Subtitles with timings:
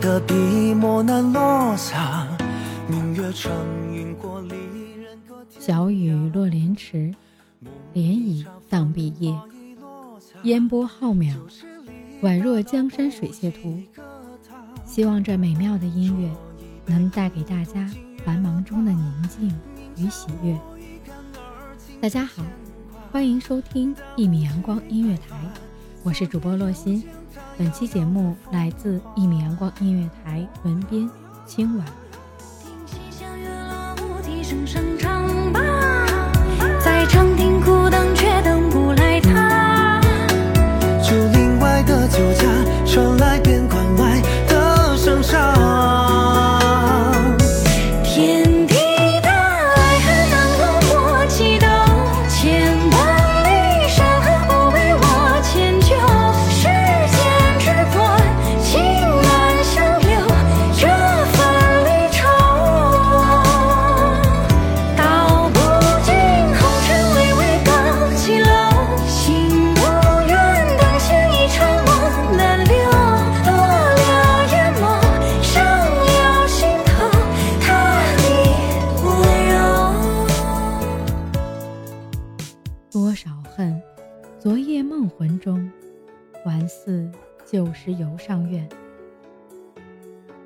[0.00, 0.34] 的笔
[0.74, 2.26] 墨难落下，
[2.88, 3.52] 明月穿
[3.92, 4.54] 云过丽
[4.96, 5.18] 人
[5.58, 7.12] 小雨落莲池，
[7.94, 9.34] 涟漪荡碧叶，
[10.44, 11.34] 烟波浩渺，
[12.22, 13.80] 宛若江山水榭图。
[14.84, 16.30] 希望这美妙的音乐
[16.86, 17.90] 能带给大家
[18.24, 19.52] 繁忙中的宁静
[19.96, 20.56] 与喜悦。
[22.00, 22.44] 大家好，
[23.10, 25.36] 欢迎收听一米阳光音乐台，
[26.04, 27.02] 我是主播洛心。
[27.56, 31.08] 本期节目来自一米阳光音乐台文编
[31.46, 31.86] 清晚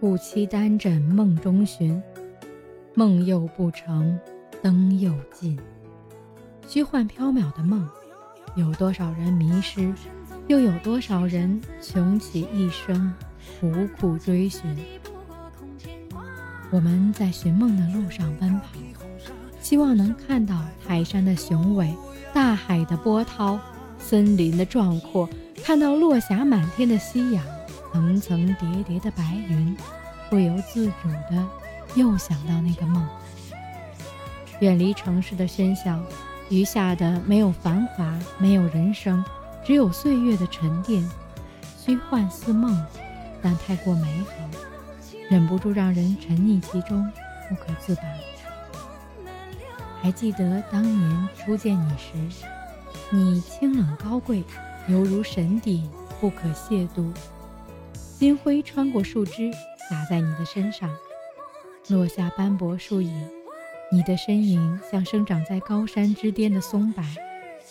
[0.00, 2.00] 故期单枕梦中寻。
[2.94, 4.16] 梦又不成，
[4.62, 5.58] 灯又尽。
[6.68, 7.88] 虚幻缥缈的梦，
[8.54, 9.92] 有多少人迷失？
[10.46, 13.12] 又有多少人穷其一生
[13.60, 14.62] 苦苦追寻？
[16.70, 18.68] 我们在寻梦的路上奔跑，
[19.60, 21.92] 希望能看到泰山的雄伟，
[22.32, 23.58] 大海的波涛，
[23.98, 25.28] 森林的壮阔。
[25.64, 27.44] 看到落霞满天的夕阳，
[27.98, 29.76] 层层叠叠的白云，
[30.30, 31.44] 不由自主的
[31.96, 33.04] 又想到那个梦。
[34.60, 36.00] 远离城市的喧嚣，
[36.48, 39.24] 余下的没有繁华，没有人生，
[39.64, 41.04] 只有岁月的沉淀。
[41.76, 42.80] 虚幻似梦，
[43.42, 44.32] 但太过美好，
[45.28, 47.10] 忍不住让人沉溺其中，
[47.48, 48.02] 不可自拔。
[50.00, 52.46] 还记得当年初见你时，
[53.10, 54.44] 你清冷高贵。
[54.86, 55.82] 犹如神邸，
[56.18, 57.12] 不可亵渎。
[58.18, 59.48] 金辉穿过树枝，
[59.88, 60.90] 洒在你的身上，
[61.86, 63.28] 落下斑驳树影。
[63.92, 67.04] 你的身影像生长在高山之巅的松柏，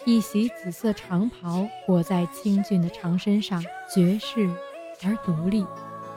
[0.06, 3.62] 一袭紫色长袍裹在清俊的长身上，
[3.94, 4.50] 绝世
[5.03, 5.66] 而独立。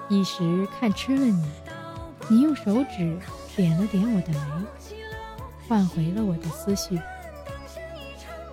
[0.09, 1.45] 一时看痴了你，
[2.29, 3.19] 你用手指
[3.57, 4.65] 点了点我的眉，
[5.67, 6.97] 唤回了我的思绪。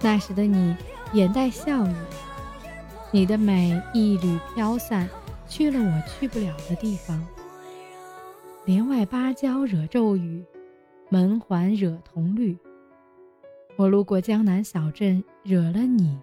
[0.01, 0.75] 那时的你，
[1.13, 1.93] 眼带笑意。
[3.11, 5.07] 你的美一缕飘散，
[5.47, 7.25] 去了我去不了的地方。
[8.65, 10.43] 帘外芭蕉惹骤雨，
[11.09, 12.57] 门环惹铜绿。
[13.77, 16.19] 我路过江南小镇，惹了你。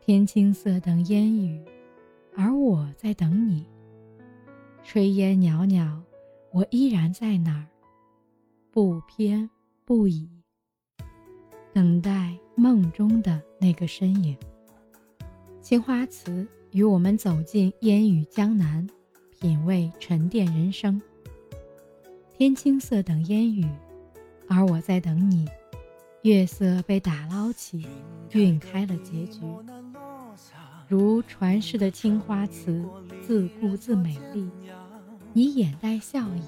[0.00, 1.60] 天青色等烟雨，
[2.36, 3.66] 而我在等你。
[4.84, 6.00] 炊烟袅袅，
[6.52, 7.66] 我依然在那儿，
[8.70, 9.50] 不偏
[9.84, 10.30] 不倚，
[11.72, 14.36] 等待梦中的那个身影。
[15.60, 16.46] 青花瓷
[16.76, 18.86] 与我们走进烟雨江南，
[19.40, 21.00] 品味沉淀人生。
[22.36, 23.66] 天青色等烟雨，
[24.46, 25.48] 而我在等你。
[26.20, 27.86] 月色被打捞起，
[28.32, 29.40] 晕开了结局。
[30.86, 32.84] 如传世的青花瓷，
[33.26, 34.46] 自顾自美丽。
[35.32, 36.42] 你眼带笑意。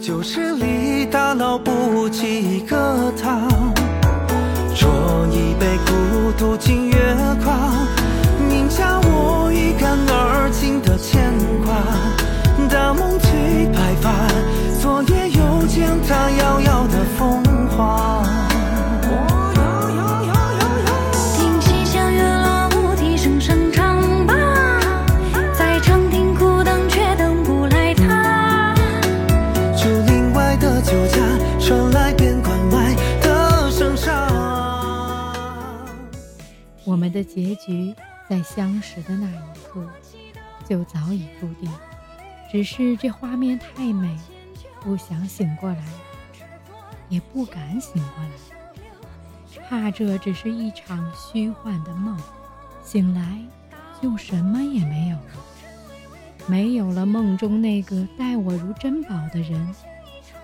[0.00, 3.48] 旧时里打捞不起一个他。
[4.74, 7.86] 酌一杯孤独敬月光，
[8.48, 10.69] 宁下我一干而尽
[37.32, 37.94] 结局
[38.28, 39.86] 在相识的那一刻
[40.68, 41.70] 就早已注定。
[42.50, 44.18] 只是这画面太美，
[44.80, 45.84] 不想醒过来，
[47.08, 52.18] 也不敢醒过来，怕这只是一场虚幻的梦，
[52.82, 53.38] 醒来
[54.02, 55.22] 就什么也没有了，
[56.48, 59.72] 没有了梦中那个待我如珍宝的人，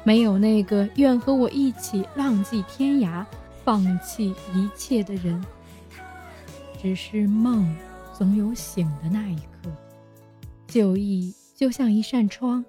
[0.04, 3.26] 没有那个愿和我一起浪迹天涯、
[3.64, 5.44] 放弃一切的人。
[6.80, 7.74] 只是梦
[8.12, 9.70] 总有醒的那一刻，
[10.66, 11.34] 旧忆。
[11.54, 12.62] 就像一扇窗，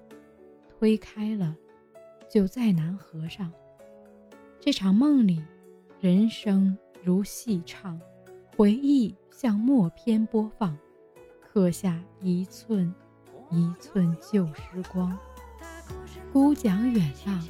[0.80, 1.54] 推开了，
[2.32, 3.52] 就再难合上。
[4.62, 5.44] 这场梦里，
[6.00, 8.00] 人生如戏唱，
[8.56, 10.78] 回忆像默片播放，
[11.42, 12.96] 刻下一寸
[13.52, 15.18] 一寸旧时光。
[16.32, 17.44] 孤桨远荡，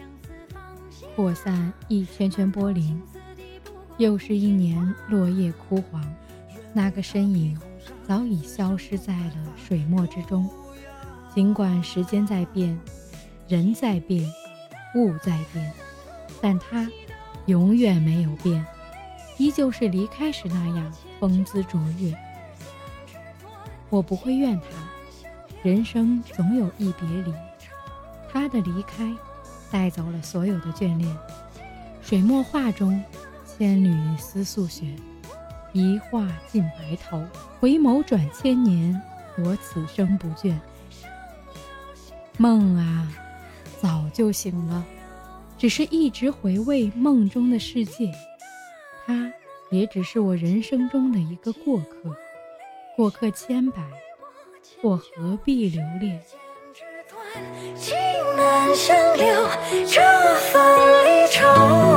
[1.16, 3.02] 扩散一圈圈波澜。
[4.00, 6.04] 又是一年落叶枯黄，
[6.78, 7.60] 那个身影
[8.08, 10.48] 早已消失在了水墨之中。
[11.34, 12.80] 尽管时间在变，
[13.48, 14.24] 人在变，
[14.94, 15.74] 物在变，
[16.40, 16.88] 但他
[17.48, 18.64] 永远没有变，
[19.40, 22.16] 依旧是离开时那样风姿卓越。
[23.90, 25.28] 我不会怨他，
[25.64, 27.34] 人生总有一别离，
[28.32, 29.12] 他的离开
[29.72, 31.18] 带走了所有的眷恋。
[32.04, 33.04] 水墨画中，
[33.46, 34.86] 千缕丝素雪，
[35.74, 37.24] 一画尽白头。
[37.60, 39.02] 回眸转千年，
[39.38, 40.56] 我此生不倦。
[42.38, 43.12] 梦啊，
[43.82, 44.86] 早就醒了，
[45.58, 48.12] 只是一直回味梦中的世界。
[49.06, 49.32] 它
[49.72, 52.16] 也只是我人生中的一个过客，
[52.96, 53.82] 过客千百，
[54.82, 56.22] 我何必留恋？
[57.76, 57.96] 情
[58.38, 59.50] 难相留，
[59.86, 60.02] 这
[60.52, 60.62] 份
[61.06, 61.97] 离愁。